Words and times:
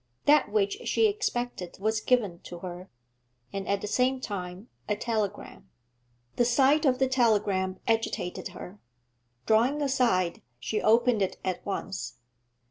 That 0.25 0.51
which 0.51 0.79
she 0.85 1.05
expected 1.07 1.77
was 1.79 2.01
given 2.01 2.39
to 2.45 2.57
her, 2.61 2.89
and 3.53 3.67
at 3.67 3.81
the 3.81 3.87
same 3.87 4.19
time 4.19 4.67
a 4.89 4.95
telegram. 4.95 5.69
The 6.37 6.43
sight 6.45 6.85
of 6.87 6.97
the 6.97 7.07
telegram 7.07 7.79
agitated 7.87 8.47
her. 8.47 8.79
Drawing 9.45 9.79
aside, 9.83 10.41
she 10.59 10.81
opened 10.81 11.21
it 11.21 11.37
at 11.45 11.63
once. 11.67 12.15